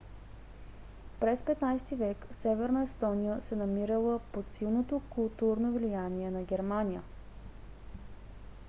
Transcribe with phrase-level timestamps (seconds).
[1.19, 7.01] през 15-ти век северна естония се намирала под силното културно влияние на германия